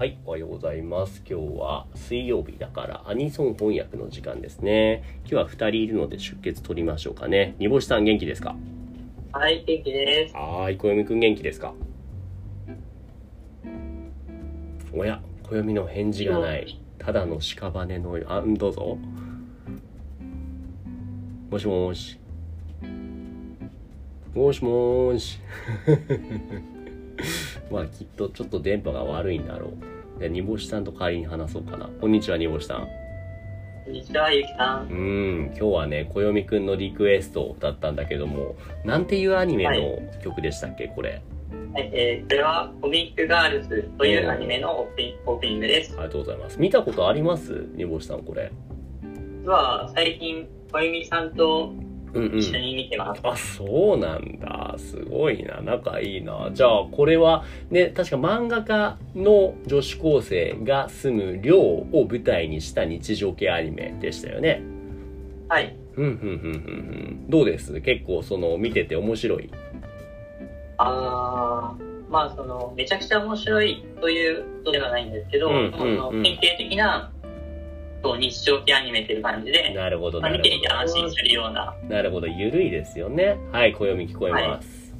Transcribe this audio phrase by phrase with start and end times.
[0.00, 1.22] はい、おはようございます。
[1.28, 5.20] 今日は水曜日だからアニソン翻訳の時間ですね。
[5.24, 7.54] 今日は2人いるので出血取りましょうかね。
[7.58, 8.56] 煮干しさん元気ですか？
[9.32, 10.34] はい、元気です。
[10.34, 11.74] はーい、小読くん元気ですか？
[14.94, 16.80] おや、小読の返事がない。
[16.96, 18.96] ただの屍のよあ、んどうぞ。
[21.50, 22.18] もしもーし。
[24.32, 25.40] もしもーし。
[27.70, 29.72] まあきっとちょっと電波が悪いんだろ
[30.16, 30.20] う。
[30.20, 31.88] で、煮干しさんと代わりに話そうかな。
[32.00, 32.88] こんにちは、煮干しさん。
[33.84, 34.86] こんにちは、ゆきさ。
[34.90, 41.22] うんん、今日はね、小読くんのリクエストだったんだけども、なんていうアニメの曲でしたっけ、これ？
[41.72, 45.92] はい、えー、これはコミックガールズというアニメのオープニオープニングです。
[45.94, 46.60] ありがとうございます。
[46.60, 47.66] 見たことあります？
[47.74, 48.50] 煮干しさん、これ。
[49.42, 51.72] 実は最近、小由美さんと
[52.14, 52.38] うんうん。
[52.38, 53.20] 一緒に見てます。
[53.24, 54.74] あ、そうなんだ。
[54.78, 55.60] すごいな。
[55.60, 56.50] 仲いいな。
[56.52, 64.62] じゃあ、これは、ね、確か漫画家の女子高生が住む寮を舞台にした日常系アニメでしたよね。
[65.48, 65.76] はい。
[65.96, 66.28] うん、うん、うん、うん、う
[67.26, 67.30] ん。
[67.30, 67.80] どうです？
[67.80, 69.50] 結構、その、見てて面白い？
[70.78, 77.12] あー、まあその、めちゃくちゃ面白いということではないんですけど、うんそのうんうん典型的な、
[78.02, 81.94] そう日常系アニメっていう感じで、なるほど、まあ、なる見ていてほ安心するような、ど。
[81.94, 83.36] なるほど、ゆるいですよね。
[83.52, 84.94] はい、暦聞こえます。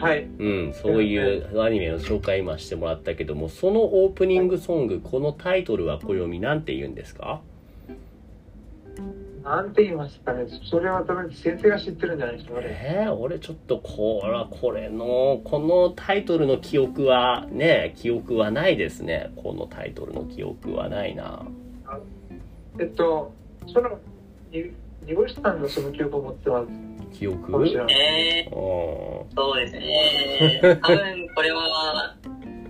[0.00, 0.22] はい。
[0.38, 7.40] うん、そういうアニメの紹介今してもらったけども、そのオープニングソング、このタイトルは暦なんて言うんですか？
[9.42, 10.46] なんて言いますかね。
[10.70, 12.66] それは多分先生が知ってるんじゃないですかね。
[12.68, 21.46] えー、俺ちょっとこれこれのこのタイトルの記憶はね記憶はないですねこのタイトルの記憶はないな
[22.80, 23.34] えっと、
[23.66, 23.98] その、
[24.50, 24.72] に
[25.06, 26.68] 煮干しさんがその記憶を持ってます。
[27.12, 27.68] 記憶？
[27.90, 30.60] えー、うそうですね。
[30.82, 32.16] 多分これは、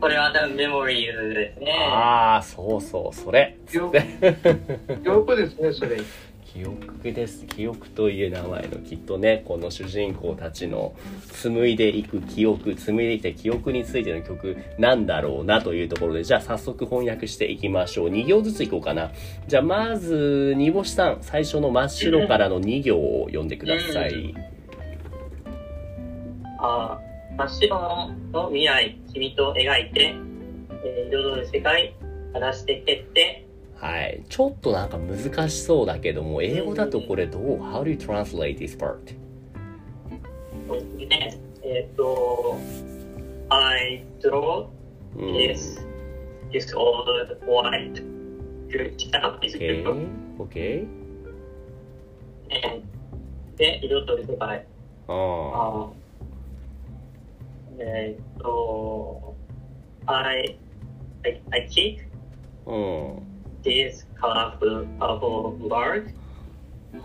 [0.00, 1.72] これは多分メモリーズですんね。
[1.72, 3.98] ああそうそうそれ記憶
[5.02, 5.98] 記憶ですね、それ。
[6.52, 7.46] 記憶です。
[7.46, 10.94] 記憶という名前のきっとねこの主人公たちの
[11.32, 19.10] 紡いでいく記憶紡いでいきた記憶についての曲なんだろうなというところでじゃあ早速翻訳していきましょう2行ずついこうかな
[19.46, 24.34] じゃあまず煮干しさん最初の真っ白からの2行を読んでください
[26.58, 26.98] あ
[27.36, 30.14] 真っ白の未来、君と描いて、
[30.84, 31.94] えー彩る世界、
[32.34, 33.46] 正して蹴って、
[33.80, 38.98] はいちょっとなんか難しそうだけども英語だとこれどう How do you translate this part?
[41.08, 41.38] ね。
[41.62, 42.56] えっ、と、
[43.48, 44.66] I draw
[45.16, 45.80] うん this,
[46.52, 47.06] this old
[47.46, 48.04] white
[48.68, 50.08] good stuff is OK good.
[50.38, 50.86] OK
[53.56, 54.66] で、彩る世界。
[55.08, 55.90] あああー
[57.78, 59.34] えっ、と、
[60.06, 60.58] I,
[61.24, 61.98] I, I keep
[62.66, 63.29] うん
[63.62, 66.12] this colorful purple bird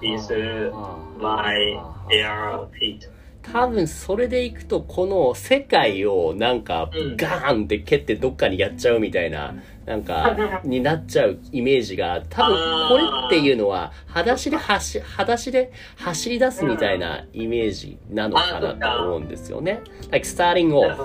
[0.01, 3.09] is uh, はあ my はあ bare feet.
[3.41, 9.53] 多分それでいくとこの世界をなんかうんガーンって蹴ってどっかにやっちゃうみたいな
[9.85, 12.57] なんかになっちゃうイメージが多分
[12.89, 19.81] これっていうのは裸足で走裸足で走り出すみたいなイメージなのかなと思うんですよね。
[20.11, 20.95] Like starting off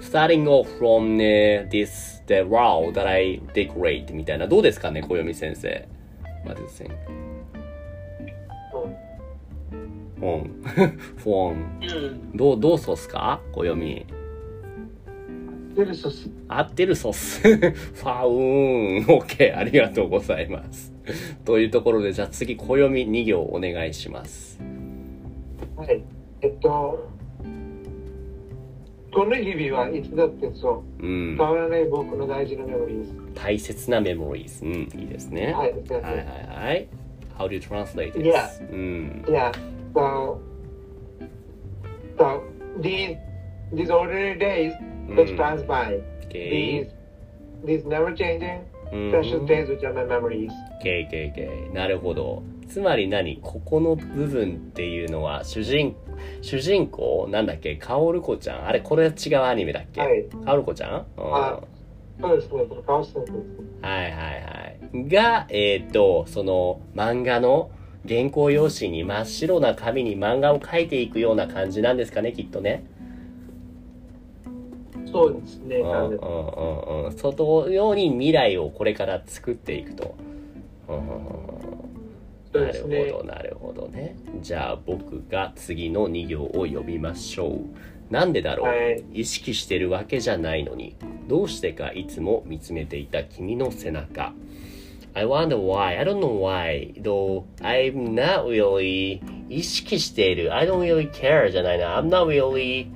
[0.00, 5.88] starting off from、uh, this the wow that I decorate みたいなどうですかね小読先生。
[6.46, 6.90] まず先
[10.20, 10.62] フォン
[11.16, 12.30] フォンうん。
[12.38, 13.40] どうどうそうっすか？
[13.52, 14.06] 小読み。
[15.74, 16.28] デルソス。
[16.48, 17.40] 合ってるソース。
[17.48, 19.06] ファウーン。
[19.06, 19.56] OK。
[19.56, 20.92] ありがとうございます。
[21.44, 24.60] というところで、じゃあ次、暦2行お願いします。
[25.76, 26.02] はい。
[26.42, 27.08] えっと、
[29.12, 31.06] この日々はいつだってそうう。
[31.06, 31.46] ん変。
[31.46, 33.14] わらない僕の大事なメモリーです。
[33.34, 34.64] 大切なメモリーズ。
[34.64, 35.52] うん、いいですね。
[35.52, 35.72] はい。
[35.72, 36.88] はいはいはい。
[37.38, 38.22] How do you translate this?
[38.22, 38.72] Yeah.
[38.72, 39.24] うん。
[39.26, 39.52] Yeah.
[39.94, 40.38] So,
[42.18, 42.42] so
[42.80, 43.16] these
[43.72, 44.72] these ordinary days
[45.08, 46.00] うん that pass by,
[46.30, 46.88] these
[47.64, 48.60] these never changing
[48.92, 50.50] うん precious days which are my memories.
[50.82, 52.42] OK OK OK なるほど。
[52.68, 53.38] つまり何？
[53.42, 55.94] ここの部分っていうのは、主人、
[56.40, 57.28] 主人公？
[57.30, 57.76] なんだっけ？
[57.76, 58.66] カオルコちゃん？
[58.66, 60.24] あれこれ違うアニメだっけ、はい。
[60.44, 61.06] カオルコちゃん？
[61.18, 61.34] うん。
[61.34, 61.60] あ
[62.20, 62.64] そうですね。
[62.68, 63.32] そのカオスです。
[63.82, 65.08] はいはいはい。
[65.08, 67.70] が、えっ、と、その漫画の
[68.08, 72.84] 原稿用紙に真っ白な紙に漫画を描いていくような感じなんですかね、きっとね。
[75.12, 75.76] そうですね。
[75.76, 77.12] うんうんうんうん。
[77.12, 80.14] そのように未来をこれから作っていくと。
[80.88, 81.42] うん
[82.52, 90.96] なるほどなるほどねじゃあ僕が次の2行を読みましょうなんでだろう、はい意識してるわけじゃないのに
[91.28, 94.34] どうしてかいつも見つめていた君の背中
[95.14, 95.98] I wonder why.
[95.98, 96.94] I don't know why.
[97.02, 99.20] Though I'm not really
[99.50, 100.54] 意識している。
[100.54, 102.00] I don't really care じゃないな。
[102.00, 102.86] I'm not really、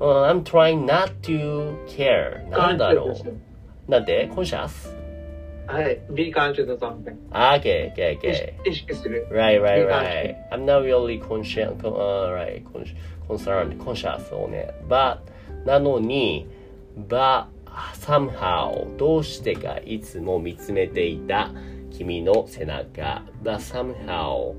[0.00, 2.48] uh, I'm trying not to care.
[2.50, 3.90] なんだろう。
[3.90, 4.96] なんで ?conscious?
[5.66, 6.00] はい。
[6.10, 7.16] be conscious of something.
[7.30, 8.34] Ah, okay, okay, 意 okay.
[8.34, 9.28] 識意識する。
[9.30, 10.36] Right, right, right.
[10.50, 12.86] I'm not really conscious, uh, right, con-
[13.28, 14.72] concerned, conscious をね。
[14.88, 15.18] But,
[15.66, 16.46] なのに、
[17.08, 17.46] but,
[18.00, 21.50] somehow, どうしてかいつも見つめていた
[21.90, 23.22] 君の背中。
[23.42, 24.54] But somehow,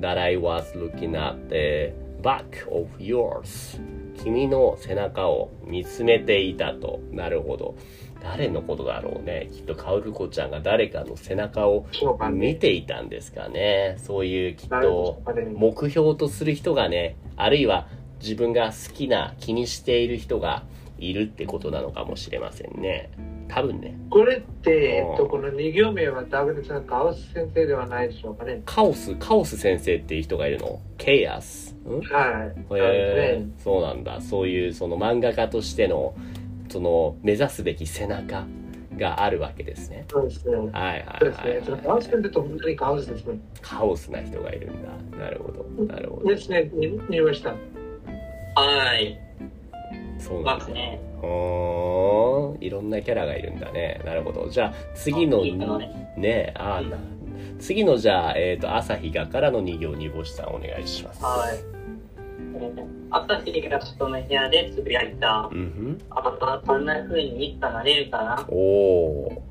[0.00, 1.92] that I was looking at the
[2.22, 3.78] back of yours.
[4.22, 7.00] 君の背中を見つめていたと。
[7.12, 7.74] なるほど。
[8.22, 9.50] 誰のことだろうね。
[9.52, 11.86] きっとカオルコちゃんが誰かの背中を
[12.32, 13.96] 見ていたんですかね。
[13.98, 15.20] そういうきっと
[15.54, 17.86] 目標とする人がね、あるいは
[18.20, 20.64] 自分が好きな気にしている人が
[20.98, 23.10] いるってことなのかもしれませんね。
[23.48, 23.94] 多分ね。
[24.08, 28.62] これって、うんえっと、この2行目はダブルさん、カオス先生ではないでしょうかね。
[28.64, 30.80] カオス、カオス先生っていう人がいるの？
[30.96, 31.73] ケイアス。
[31.84, 32.74] んはい。
[32.74, 34.20] へえねそうなんだ。
[34.20, 36.14] そういうその漫画家としての
[36.68, 38.46] その目指すべき背中
[38.96, 40.06] があるわけですね。
[40.10, 40.56] そうですね。
[40.56, 41.50] はいはいそうですね。
[41.50, 43.38] はい、そのカオス先生と本当にカオスですね。
[43.60, 45.18] カオスな人がいるんだ。
[45.18, 45.64] なるほど。
[45.84, 46.28] なるほど。
[46.28, 46.70] ですね。
[46.74, 47.50] に見ました。
[47.50, 49.18] はい。
[50.18, 50.70] そうなんだます。
[50.70, 51.00] ね。
[51.20, 54.00] ほーんいろんなキャラがいるんだね。
[54.04, 54.48] なるほど。
[54.48, 56.98] じゃあ次のねねあーな
[57.58, 61.22] 次のじゃあ、えっ、と、朝日がからの2行煮干しさんお願いします。
[61.22, 61.73] はい。
[62.64, 65.48] えー朝日が人の部屋でつぶやいた。
[65.52, 65.98] うんふん。
[66.10, 66.94] ああんな
[67.84, 69.42] れるかなおお。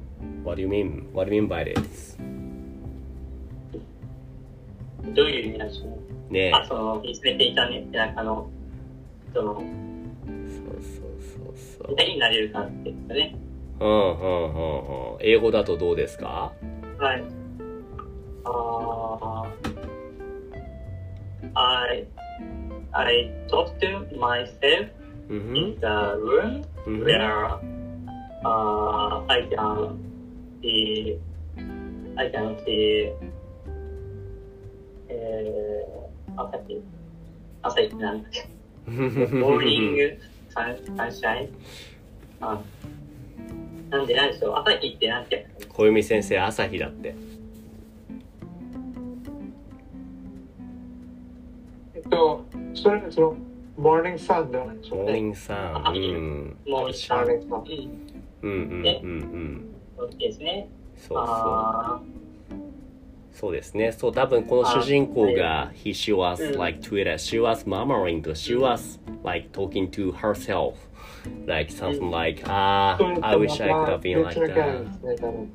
[0.44, 1.14] What do you mean?
[1.14, 2.18] What do you mean by this?
[5.16, 6.50] どういう意味なんでしょうね。
[6.50, 8.50] ねあ、その、見つめていたね、背中の、
[9.34, 9.64] その、そうそう
[11.22, 11.96] そうそう。
[11.98, 13.36] 何になれるかっていうかね。
[13.80, 15.18] うんうんうんうん。
[15.22, 16.52] 英語だとどうですか？
[17.00, 17.24] はい。
[18.46, 19.54] あー
[21.56, 22.08] I,
[22.94, 24.90] I talked to myself
[25.30, 27.60] うんふ in ん the room うんふん where
[28.44, 29.98] uh, I can
[30.62, 31.18] see,
[32.16, 33.14] I can see,
[35.08, 36.82] えー、朝日、
[37.62, 38.48] 朝日ってなんだっけ
[38.92, 40.18] morning
[40.50, 41.50] sun sunshine
[42.42, 42.62] あ、
[43.90, 47.16] なんでなんでしょう朝日ってなんて小弓先生朝日だって。
[51.96, 52.43] えっと、
[52.74, 53.36] それその、
[53.78, 55.20] モーニングサンではないでしょうモーニね。
[55.22, 55.58] ングさん。
[55.58, 58.24] うんモーニングサンモーニングサン。
[58.44, 58.84] うん、うんうんうん。
[58.84, 59.66] うん
[59.98, 60.68] そうですね。
[60.96, 61.18] そうそう。
[61.26, 62.02] あ
[63.32, 63.92] そうですね。
[63.92, 66.60] そう、多分この主人公が、he, she was うん。
[66.60, 70.76] like Twitter, she was murmuring, to, she was like talking to herself,
[71.48, 74.86] like something like, ah, I wish I could have been 別 like that.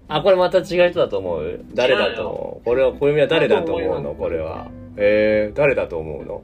[0.08, 1.60] あ、これまた違う人だと思う？
[1.72, 2.64] 誰だと思う？
[2.64, 4.14] これは、小読みは誰だと思うの？
[4.14, 4.70] これは。
[4.96, 6.42] えー、誰だと思うの？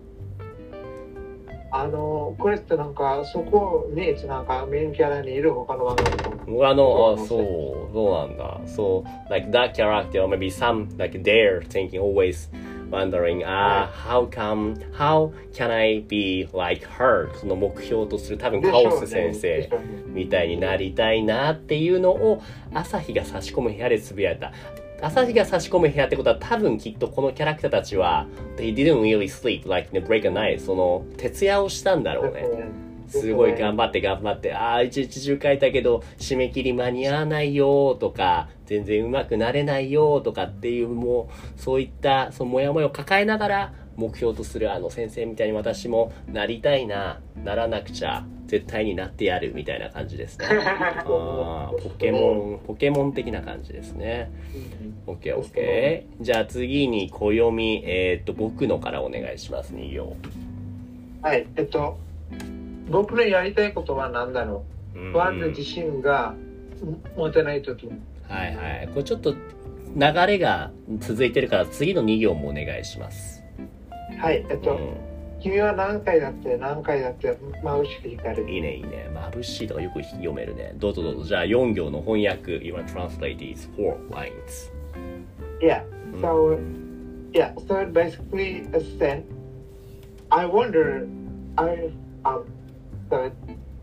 [1.76, 8.60] あの、これってなんか、そこに、なんか、メインキャラにいる他の漫画と僕あの、あ、そうそう、なんだ。
[8.64, 12.48] そう、like that character, or maybe some, like they're thinking always
[12.92, 17.34] wondering, ah, how come, how can I be like her?
[17.34, 19.68] その目標とする多分カオス先生。
[20.06, 22.40] みたいになりたいなっていうのを
[22.72, 24.52] 朝日が差し込む部屋でつぶやいた
[25.00, 30.60] 朝日が差し込む部屋ってことは多分きっとこのキャラクターたちは They didn't really sleep like the break a night.
[30.60, 32.84] その徹夜をしたんだろうね。
[33.08, 50.46] すごい頑張って頑張って、ああ、一日中書いたけど、締め切り間に合わないよとか、全然うまくなれないよとかっていう、もう、そういった、そのモヤモヤを抱えながら、目標とするあの先生みたいに私もなりたいな、ならなくちゃ、絶対になってやるみたいな感じですね。
[50.50, 54.30] あーポケモン、ポケモン的な感じですね。
[55.06, 56.22] オッケーオッケー。
[56.22, 60.16] じゃあ次に暦、えーっと、僕のからお願いします、2行。
[61.22, 61.98] はい、えっと、
[62.90, 64.98] 僕のやりたいことは何だろう？
[64.98, 66.34] うん不安で自信が
[67.16, 67.86] 持てないとき。
[68.28, 68.88] はいはい。
[68.88, 69.38] これちょっと流
[70.26, 73.43] れが続いてるから次の2行もお願いします。
[74.18, 74.78] はい、えっと、う
[75.44, 78.50] 君は何回だって何回だって眩しく光ん、る。
[78.50, 79.10] いいねいいね。
[79.12, 80.72] 眩しいとかよく読めるね。
[80.76, 81.24] どうぞどうぞ。
[81.24, 82.64] じゃあ4行の翻訳。
[82.64, 84.72] You want translate these four lines.
[85.60, 86.58] Yeah, うん so,
[87.34, 88.64] yeah, so basically
[88.98, 89.24] said,
[90.30, 91.06] I wonder,
[91.58, 91.90] I,
[92.24, 92.44] um,
[93.10, 93.30] so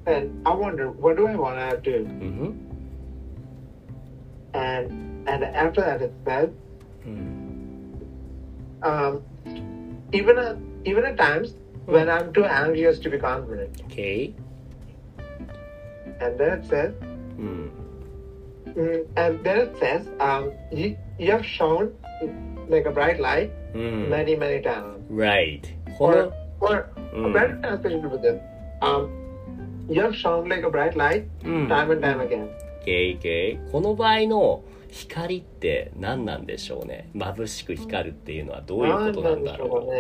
[0.06, 2.06] said, I wonder, what do I want to do?
[2.06, 2.68] うん。
[4.54, 6.12] And, and after that it
[7.06, 7.52] うん。
[8.82, 9.22] um,
[10.13, 11.55] even at even at times
[11.87, 13.83] when I'm too anxious to be confident.
[13.87, 14.35] OK?
[16.21, 16.93] And then it says,
[17.39, 17.71] うん。
[18.75, 21.93] mm, and then it says, um, you, you have shown
[22.69, 24.09] like a bright light うん。
[24.11, 24.99] many many times.
[25.11, 25.61] right.
[25.99, 28.41] この Or, or う a ん better translation with this,
[28.81, 29.11] um,
[29.91, 31.69] you have shown like a bright light うん。
[31.69, 32.49] time and time again.
[32.85, 33.71] OK, OK.
[33.73, 39.92] この場合の 光って何なんでしょうね眩しく光るっていうのはどういうことなんだろう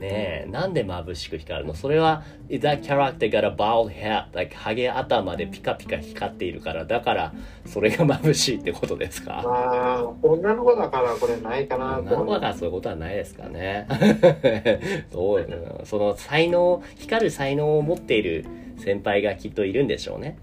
[0.00, 1.74] ねえ、なんで眩しく光るの？
[1.74, 4.26] それは、Is that character got a bald head?
[4.32, 7.32] Like, ハゲ頭でピカピカ光っているから、だから、
[7.66, 9.42] それが眩しいってことですか？
[9.44, 13.88] ああ、女の子だからこれないかな女の子だからそういうことはないですかね。
[15.10, 18.44] どううんその才能、光る才能を持っている
[18.76, 20.38] 先輩がきっといるんでしょうね。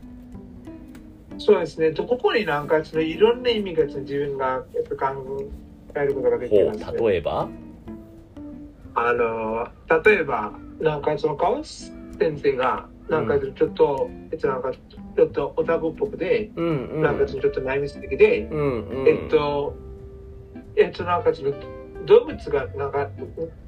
[1.37, 1.91] そうですね。
[1.91, 4.63] とここになんかそのいろんな意味が自分がやっ
[4.97, 5.43] ぱ考
[5.95, 6.85] えることができほます、ね。
[6.97, 7.49] う、例えば？
[8.95, 9.67] あの
[10.05, 17.01] 例えばなんかそのカオス先生がなんかちょっと、えっとなんかちょっとオタクっぽくで、うんうん。
[17.01, 19.07] なんかちょっと内密的で、うんうん。
[19.07, 19.75] えっと
[20.77, 21.51] えっとなんかその
[22.05, 23.09] 動物がなんか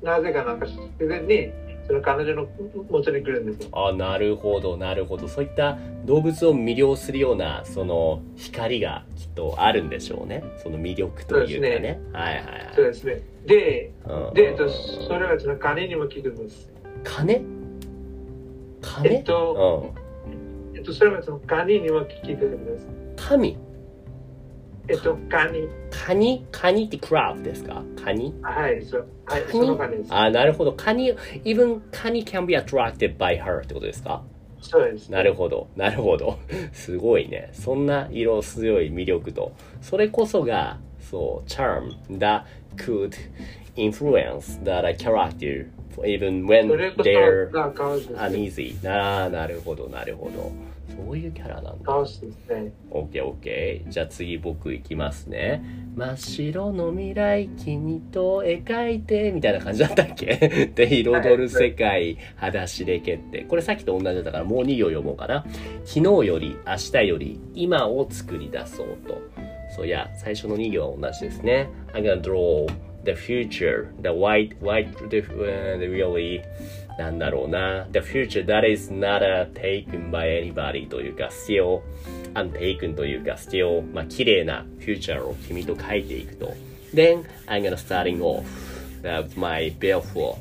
[0.02, 1.52] なぜかなんか自然に
[1.88, 2.48] その彼女の
[2.90, 3.90] 元に来るんですよ。
[3.90, 5.28] あなるほどなるほど。
[5.28, 10.44] そういった動物を魅了するようなその光がきっとあるんでしょうね。
[10.62, 12.00] その魅力というかね。
[12.04, 12.44] そうはいはい
[12.76, 13.22] そうですね。
[13.46, 16.70] で、はいで、えっとそれはその金にも効くんです。
[17.04, 17.46] 金？
[18.82, 19.94] 金、えっと
[20.28, 20.30] う
[20.74, 20.78] ん。
[20.78, 22.88] えっとそれはそのカニにも効くんです。
[23.16, 23.58] 神？
[24.90, 26.46] えっとカニカニ？
[26.52, 27.84] カニってクラブですか？
[28.04, 28.34] カニ？
[28.42, 29.52] はいそうはいカニ？
[29.52, 30.14] そのカニです。
[30.14, 31.14] あなるほどカニ
[31.44, 34.24] even カニ can be attracted by her ってことですか？
[34.62, 35.10] そうです。
[35.12, 36.40] なるほど、なるほど。
[36.74, 37.50] すごいね。
[37.54, 39.52] そんな色強い魅力と、
[39.82, 42.42] それこそが、そう、charm that
[42.76, 43.16] could
[43.76, 45.68] influence that character
[46.04, 46.68] even そ when
[47.04, 47.50] they're
[48.18, 48.84] uneasy.
[48.84, 50.52] なるほど、なるほど。
[51.06, 51.86] そういうキャラなんだ。
[51.86, 52.72] カオスですね。
[52.92, 53.88] OK、OK。
[53.90, 55.64] じゃあ次僕いきますね。
[55.96, 60.70] 真っ白の未来、君と描いて、みたいな感じだったっけ？
[60.76, 63.42] で、彩る世界、裸足で蹴って。
[63.44, 65.46] これさっきと同じだったからもう2行読もうかな。
[65.86, 69.22] 昨日より、明日より、今を作り出そうと。
[69.76, 71.68] そういや、最初の2行は同じですね。
[71.94, 72.68] I'm gonna draw
[73.04, 76.42] the future, the white, white, the, uh, the really,
[76.98, 77.88] なんだろうな。
[77.92, 81.82] The future that is not uh, taken by anybody というか、still
[82.34, 86.54] untaken というか、still, まあ、綺麗な future を君と書いていくと。
[86.94, 88.46] Then, I'm gonna starting off
[89.04, 90.38] with my beautiful,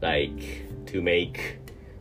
[0.00, 1.58] like, to make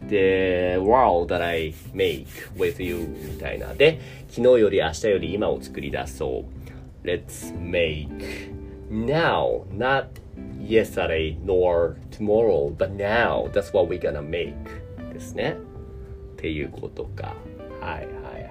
[0.07, 3.73] the world that I make with you みたいな。
[3.73, 7.07] で、昨日より明日より今を作り出そう。
[7.07, 8.51] Let's make
[8.89, 10.07] now, not
[10.59, 13.49] yesterday nor tomorrow, but now.
[13.51, 14.53] That's what we're gonna make.
[15.13, 15.57] ですね。
[16.33, 17.35] っていうことか。
[17.81, 18.49] はいはいは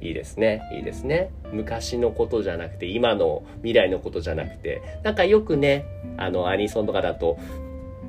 [0.00, 0.08] い。
[0.08, 0.62] いいですね。
[0.72, 1.30] いいですね。
[1.52, 5.84] 昔のことじゃなくて、今の未来のことじゃなくて、なんかよくね、
[6.16, 7.38] あの、アニソンとかだと、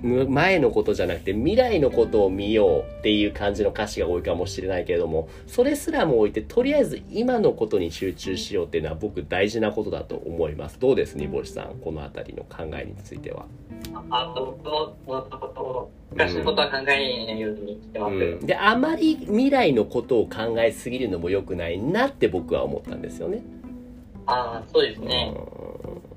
[0.02, 10.80] 前のことじゃなくて未来のことを見ようっていう感じの歌詞が多いかもしれないけれどもそれすらも置いてとりあえず今のことに集中しようっていうのは僕大事なことだと思います。
[10.80, 11.80] どうです煮干しさん？
[11.80, 13.46] この辺りの考えについては、
[14.10, 16.98] あと、僕も、そのことを、昔のことは考えな
[17.34, 18.14] いようにしてます。
[18.14, 23.42] うん、であまり未来のことを考えすぎるのも良くないなって僕は思ったんですよね。
[24.26, 25.34] ああ、そうですね。
[25.36, 26.09] うん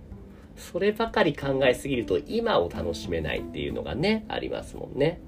[0.56, 5.20] そればかり考えすぎると今を楽しめないっていうのがねありますもんね。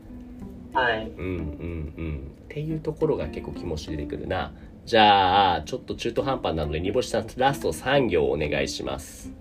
[0.73, 1.09] はい。
[1.09, 2.33] うんうんうん。
[2.45, 4.53] っていうところが結構気持ち出てくるな。
[4.85, 9.33] じゃあちょっと中途半端なので煮干しさんラスト3行お願いします。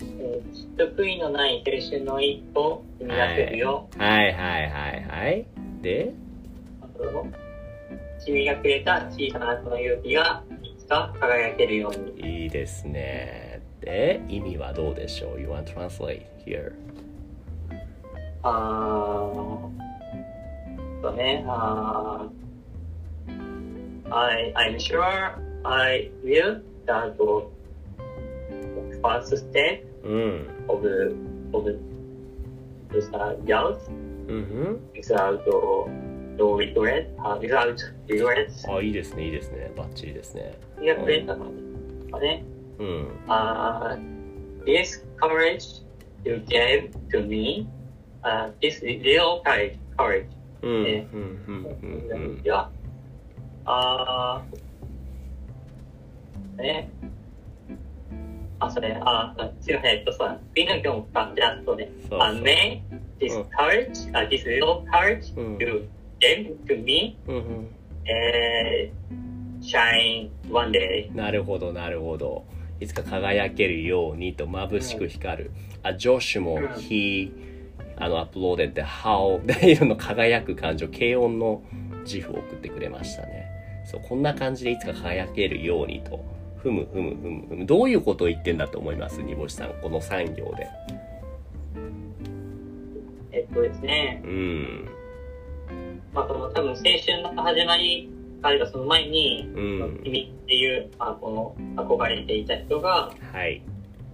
[0.00, 3.88] えー得意のない青春の一歩踏み出せるよ。
[3.98, 4.32] はい。
[4.32, 5.46] はいはいはい。
[5.82, 6.14] で？
[6.80, 7.26] あと
[8.24, 12.44] 君がくれた小さなこの勇気がいつか輝けるように。
[12.44, 13.51] いいですね
[13.84, 16.72] で意味はどうでしょう You want to translate here
[18.44, 25.02] あーとね、あー I, I'm sure
[25.64, 30.84] I will that the first step うん of,
[31.52, 31.64] of
[32.90, 33.78] this uh, youth
[34.28, 35.40] うん without
[36.36, 37.76] no regret, uh, without
[38.08, 38.72] regrets.
[38.72, 41.46] あいいですねいいですねバッチリですね君がくれたの
[42.10, 42.44] はね、
[42.78, 45.82] うんあー this courage
[46.24, 47.66] you gave to me,
[48.22, 50.26] uh, this real courage, courage
[50.62, 51.52] うんうんねうんう
[52.18, 52.68] んうんいや、
[53.64, 56.90] あーね、
[58.60, 61.90] あ、それ、あ、すいません、えっと、そう、ビーナ今日あ、じゃあ、そうね。
[62.10, 62.80] あ、may
[63.18, 67.16] this うん courage, あ、this little courage うん to me。
[68.04, 71.14] えー、shine one day.
[71.16, 72.44] なるほど、なるほど。
[72.82, 75.50] いつか輝けるようにと眩しく光る。
[75.82, 77.30] あ、ジョシュも、うん he、
[77.96, 81.62] あの、アップローデって、how っていうの輝く感情、軽音の
[82.04, 83.46] 自負を送ってくれましたね。
[83.84, 86.24] そう、こんな感じでいつか輝けるようにと。
[86.56, 87.66] ふむふむふむふむ。
[87.66, 89.20] どういうことを言ってんだと思います？
[89.22, 90.68] 煮干しさん、この産業で。
[93.32, 94.88] えっとですね、うん。
[96.12, 98.10] まあ、その多分青春の始まり、
[98.42, 100.00] あるいはその前に、うん。
[100.02, 103.62] 君っていう、まあ、この憧れていた人が、はい。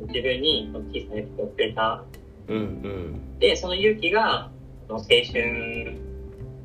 [0.01, 2.05] 自分にその小さな勇気をくれた。
[2.49, 3.39] うんうん。
[3.39, 4.51] で、その勇気が、
[4.87, 5.97] その青春、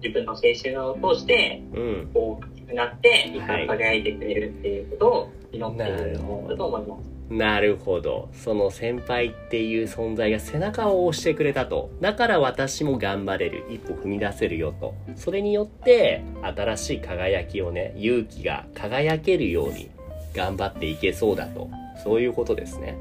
[0.01, 2.11] 自分の青春を通して、うん。
[2.13, 7.13] 大きくなって、いつかはい輝いてくれるっていうことを祈っていると思います。
[7.29, 8.29] なるほど。
[8.33, 11.89] その先輩っていう存在が背中を押してくれたと。
[12.01, 13.63] だから私も頑張れる。
[13.69, 14.93] 一歩踏み出せるよと。
[15.15, 19.89] それによって、新しい輝きをね、勇気が輝けるように
[20.35, 21.69] 頑張っていけそうだと。
[22.03, 22.97] そういうことですね。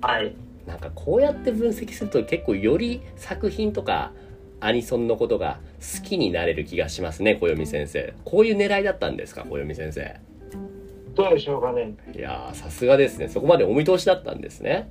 [0.00, 0.34] はい。
[0.66, 4.12] なんかこうやって分析すると結構より作品とか
[4.60, 5.58] アニソンのことが
[5.96, 8.14] 好きになれる気がしますね、小読先生。
[8.24, 10.16] こういう狙いだったんですか、小読先生。
[11.14, 11.94] どうでしょうかね。
[12.14, 13.28] いやー、さすがですね。
[13.28, 14.88] そこまでお見通しだったんですね。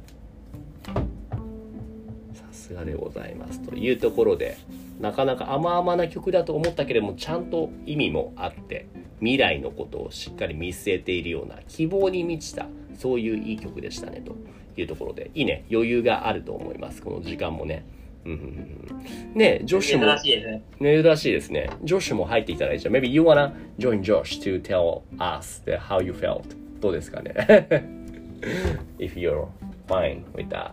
[2.33, 3.59] さすがでございます。
[3.62, 4.55] というところで、
[5.01, 8.85] なかなか甘々な曲だと思ったけれども、ちゃんと意味もあって、
[9.19, 14.35] 未来のことをしっかり見据えているような、希望に満ちた、そういういい曲でしたね、と
[14.79, 17.01] いうところで、いいね、余裕があると思います。
[17.01, 17.83] この時間もね。
[18.25, 20.06] うんねジョッシュも。
[20.18, 21.03] 珍しいですね。
[21.03, 21.70] 珍しいですね。
[21.84, 26.42] ジョシュも入っていただいて、maybe you wanna join Josh to tell us how you felt.
[26.80, 27.34] どうですかね
[29.00, 29.48] ?if you're
[29.88, 30.72] fine with that.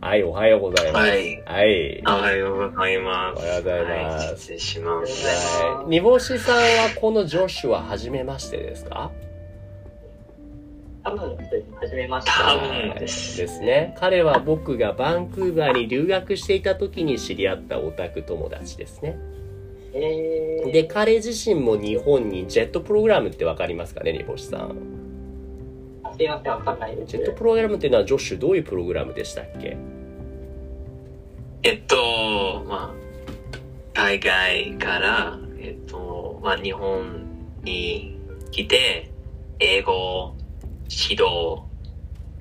[0.00, 1.08] はい、おはようございます。
[1.10, 2.02] はいはい。
[2.04, 3.38] おはようございます。
[3.38, 5.26] おはようございますはい、失礼します。
[5.62, 5.90] はい。
[5.90, 6.60] 煮干しさんは
[7.00, 9.12] このジョシュは初めましてですか？
[11.04, 11.64] 多分、そうですね。
[11.80, 12.30] 初めまして。
[12.30, 13.96] 多分はいですですね。
[13.98, 19.18] 彼は僕がバンクーバーに留学していた時に知り合ったオタク友達ですね。
[19.94, 24.76] えー、で、彼自身も日本にジェットプログラムってわかりますかね、煮干しさん。
[26.04, 27.10] あすいません、わかんないです。
[27.10, 29.76] ジェットプログラムっていうのはジョッシュどういうプログラムでしたっけ？
[31.64, 32.94] えっと、まあ、
[33.92, 37.26] 海外から、えっと、まあ、日本
[37.62, 38.18] に
[38.50, 39.10] 来て、
[39.60, 40.34] 英語、
[41.08, 41.62] 指導、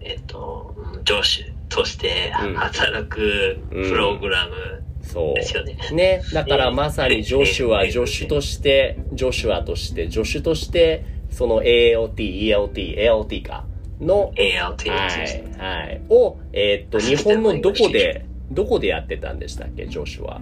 [0.02, 5.78] えっと、上司としてうん働くプログラムそですよね。
[5.92, 5.96] う。
[5.96, 6.22] ね。
[6.34, 13.66] だから まさにジョシュはええ助手として、ジョシュアとして、助手として、その ALT、ELT、ALT か、
[14.00, 15.38] の、ALT はです。
[15.38, 16.02] い、はい。
[16.10, 20.42] を、えーっと、日本のどこで、どこでやってたんでしたっけ、ジョシュは。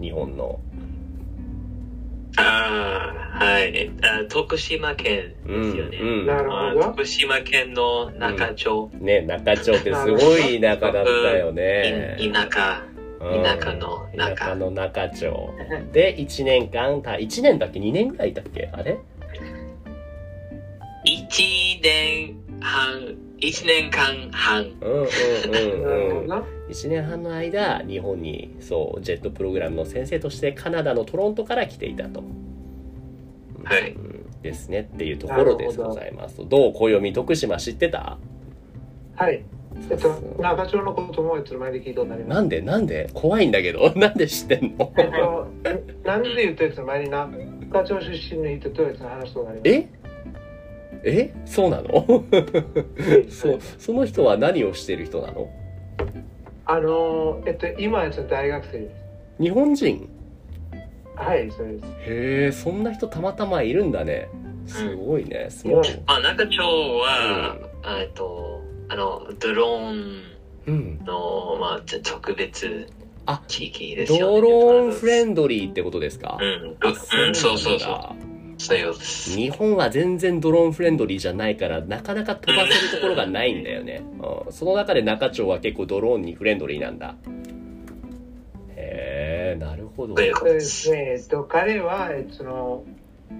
[0.00, 0.60] 日本の。
[3.44, 3.72] はい。
[3.76, 5.98] えあ徳島県ですよね。
[6.00, 6.84] うんうんなるまあほど。
[6.86, 8.90] 徳島県の中町。
[9.00, 12.16] ね、中町ってすごい田舎だったよね。
[12.18, 12.82] い田舎。
[13.20, 15.26] うん田舎の中田舎の中町。
[15.92, 18.68] で、1年間、た1年だっけ ?2 年ぐらいだっけ？
[18.72, 18.98] あれ？
[21.04, 24.72] 一年半、一年間半。
[24.80, 26.28] うんうんうんうん。
[26.28, 26.46] ほど。
[26.70, 32.22] 1年半の間、日本に、そう、ジェットプログラムの先生としてカナダのトロントから来ていたと。
[34.42, 36.46] ですねっていうところでございます。
[36.48, 38.18] どう暦徳島知ってた？
[39.16, 39.44] はい。
[39.90, 42.34] えっと、中町のこともいつの間に聞いたなります。
[42.36, 43.10] なんでなんで？
[43.14, 43.90] 怖いんだけど。
[43.96, 44.92] なんで知ってんの？
[44.96, 49.70] えっと、なんで言うといつの間に中町出身の人といつの話となります？
[49.70, 49.88] え？
[51.04, 51.34] え？
[51.46, 52.24] そうなの？
[53.30, 55.48] そその人は何をしてる人なの？
[56.66, 58.94] あの、えっと、今は大学生です。
[59.42, 60.08] 日本人？
[61.16, 61.84] はい、そうです。
[61.84, 64.28] へえそんな人たまたまいるんだね。
[64.66, 67.56] すごいねスモーあ、中町は、
[68.00, 70.22] えっと、あの、ドローン
[70.66, 72.88] うんの、まあ、特別
[73.26, 74.40] あ地域ですよね。
[74.40, 76.38] ドローンフレンンドリーってことですか？
[76.40, 78.32] うん、あうん、そうそうそう。
[78.64, 84.04] 日本は全然ドローンフレンドリーじゃないからなかなか飛ばせるところがないんだよね、
[84.46, 87.16] うん、その中で中町は結構ドローンにフレンドリーなんだ
[90.02, 90.22] ほど。
[90.22, 90.30] え
[91.18, 92.84] っと、彼は、えっと、その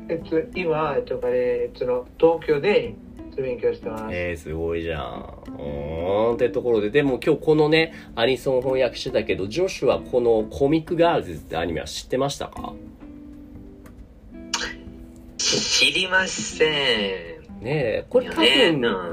[0.09, 2.95] えっと、今、えっと、彼、えっと、の東京で
[3.37, 4.05] 勉強してます。
[4.11, 5.43] えー、すごいじゃん。
[5.59, 12.73] うーんってところで、でも今日このね、アニソン翻訳してたけど、ジョシュはこのコミックガールズってアニメは知ってましたか？
[15.37, 17.63] 知りません。
[17.63, 18.45] ねえ、これ多分、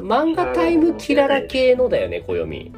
[0.08, 2.72] 漫画タイムキララ系のだよね、暦。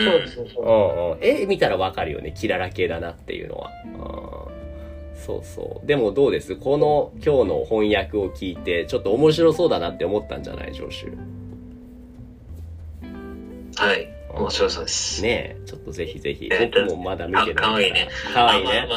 [0.00, 0.04] う。
[0.04, 1.18] そうですね、そううんうん。
[1.20, 3.70] 絵見たらわかるよね、キララ系だなっていうのは。
[4.44, 4.60] うん
[5.20, 5.86] そうそう。
[5.86, 6.56] でもどうです？
[6.56, 11.12] この今日の翻訳を聞いて、ちょっと面白そうだなって思ったんじゃない上州？
[13.76, 14.08] はい。
[14.32, 15.22] 面白そうです。
[15.22, 16.48] ねえ、ちょっっとぜひぜひ。
[16.50, 17.66] えっと僕もまだ見てないから。
[17.66, 18.08] かかわいいね。
[18.32, 18.88] かわいいね。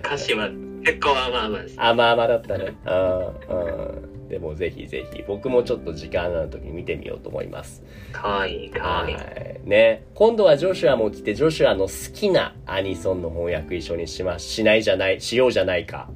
[0.02, 0.48] 歌詞は
[0.84, 1.80] 結構甘々です。
[1.80, 2.74] 甘々だったね。
[2.86, 4.28] うんうん。
[4.28, 7.84] でもぜひぜひ、僕もちょっと時間のある時に見てみようと思います。
[8.12, 9.14] かわいい、かわいい。
[9.14, 9.60] はい。
[9.64, 10.04] ね。
[10.14, 16.08] 今度はジョシュアも来て、ジョシュアの好きなアニソンの翻訳一緒にしま、しないじゃない、しようじゃないか。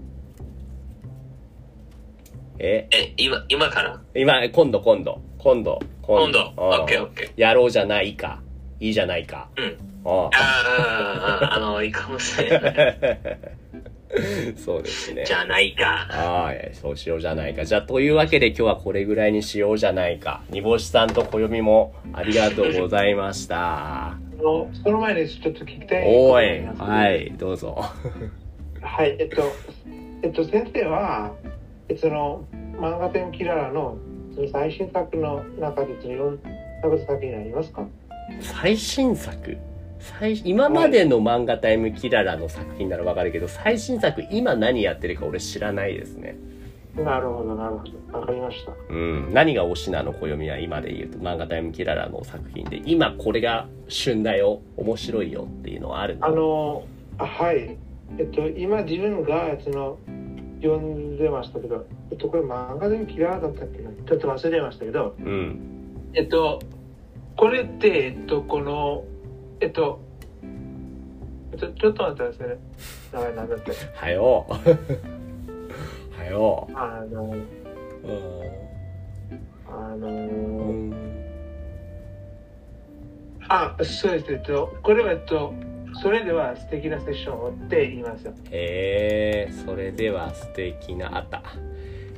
[2.58, 2.88] え？
[2.90, 4.00] え、今、今から？
[4.14, 5.20] 今、今度今度。
[5.38, 5.80] 今度。
[6.02, 6.40] 今度。
[6.40, 7.32] うんオッケーオッケー。
[7.36, 8.42] やろうじゃないか。
[8.80, 9.48] いいじゃないか。
[9.56, 9.76] うん。
[10.04, 12.98] あああ、あの、いいかもしれない。
[14.56, 15.24] そうですね。
[15.24, 16.06] じゃないか。
[16.10, 17.64] はい、そうしようじゃないか。
[17.64, 20.42] じゃあ、というわけで今日はこれぐらいにしようじゃないか。
[20.50, 24.08] 煮干しさんと暦もありがとうございました。
[24.08, 27.84] あのその前にちょっと聞きたいおい、はい、どうぞ。
[28.80, 29.42] はい、えっと、
[30.22, 31.32] えっと、先生は、
[31.88, 32.44] えその、
[32.78, 33.96] 漫画天キララの
[34.34, 36.48] その最新作の中で読んだ
[36.82, 37.86] こと先にありますか？
[38.40, 39.56] 最新作？
[40.00, 46.36] 最今までの漫画タイムキララの作品ならわかるけど、最新作今何やってるか俺知らないですね。
[46.96, 48.18] なるほど、なるほど。
[48.18, 48.72] わかりました。
[48.88, 49.32] うん。
[49.32, 50.12] 何が推しなの？
[50.12, 56.82] 暦は今で言うと漫画タイムキララの作品で、今これが旬だよ、面白いよっていうのはあるのあの、
[57.18, 57.76] あはい。
[58.18, 59.98] えっと、今自分が、その、
[60.60, 63.90] 読んでましたけど、えっと、これ漫画天キララだったっけな？
[63.90, 65.60] ちょっと忘れましたけど、うん。
[66.14, 66.58] えっと、
[67.36, 69.04] これって、えっと、この、
[69.60, 70.00] えっと、
[71.58, 72.56] ちょちょっと待ってくださいね。
[73.12, 73.72] 名前なんだって。
[73.94, 74.46] はよ。
[76.18, 76.68] はよ。
[76.74, 77.44] あの、うん
[79.68, 81.10] あのうん
[83.48, 84.32] あ、そうです。
[84.32, 85.52] えっと、これは、えっと、
[86.02, 88.32] それでは素敵なセッションをって言いますよ。
[88.50, 91.42] へえ、それでは素敵な、あった。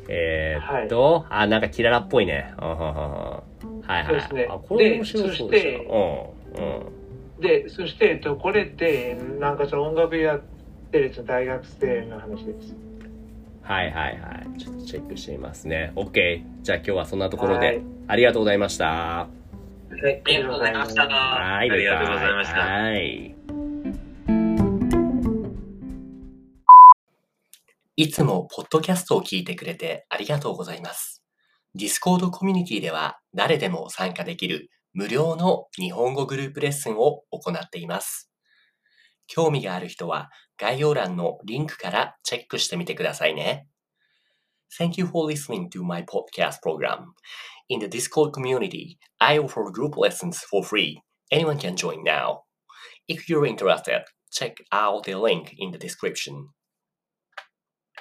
[0.09, 2.53] えー、っと、あ、なんかキララっぽいね。
[2.59, 3.43] は
[3.89, 4.07] いはい。
[4.07, 5.93] そうですねあ、これ面白そうででした。
[5.93, 6.67] うん。
[6.67, 7.02] うん。
[7.43, 10.41] で、そして、えっと、これって、なんかその音楽やっ
[10.91, 12.75] てる大学生の話です。
[13.63, 14.59] はいはいはい。
[14.59, 15.93] ちょっとチェックしてみますね。
[15.97, 16.43] OK。
[16.63, 18.87] じゃあ今日はそんなところで、はいありがとうございました。
[18.87, 19.29] は
[20.03, 21.03] い、ありがとうございました。
[21.07, 22.61] はい、ありがとうございました。
[22.61, 23.35] はい。
[27.97, 31.23] いつもポッドキャストを聞いてくれてありがとうございます。
[31.77, 38.31] Discord コミュニティでは誰でも参加できる無料の日本語グループレッスンを行っています。
[39.27, 43.67] 興味がある人は概要欄のリンクからチェックしてみてくださいね。
[44.79, 47.15] Thank you for listening to my podcast program.
[47.69, 51.01] In the Discord community, I offer group lessons for free.
[51.31, 52.43] Anyone can join now.
[53.09, 56.49] If you're interested, check out the link in the description.